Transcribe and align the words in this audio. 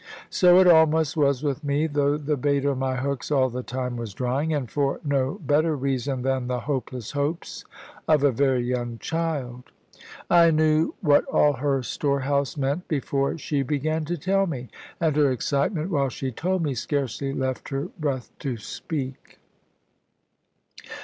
So 0.31 0.59
it 0.59 0.65
almost 0.67 1.15
was 1.15 1.43
with 1.43 1.63
me 1.63 1.85
(though 1.85 2.17
the 2.17 2.35
bait 2.35 2.65
on 2.65 2.79
my 2.79 2.95
hooks 2.95 3.29
all 3.29 3.51
the 3.51 3.61
time 3.61 3.97
was 3.97 4.15
drying), 4.15 4.51
and 4.51 4.67
for 4.67 4.99
no 5.05 5.39
better 5.45 5.75
reason 5.75 6.23
than 6.23 6.47
the 6.47 6.61
hopeless 6.61 7.11
hopes 7.11 7.65
of 8.07 8.23
a 8.23 8.31
very 8.31 8.63
young 8.63 8.97
child. 8.97 9.65
I 10.27 10.49
knew 10.49 10.95
what 11.01 11.25
all 11.25 11.53
her 11.53 11.83
storehouse 11.83 12.57
meant 12.57 12.87
before 12.87 13.37
she 13.37 13.61
began 13.61 14.03
to 14.05 14.17
tell 14.17 14.47
me. 14.47 14.69
And 14.99 15.15
her 15.17 15.31
excitement 15.31 15.91
while 15.91 16.09
she 16.09 16.31
told 16.31 16.63
me 16.63 16.73
scarcely 16.73 17.31
left 17.31 17.69
her 17.69 17.89
breath 17.99 18.31
to 18.39 18.57
speak. 18.57 19.37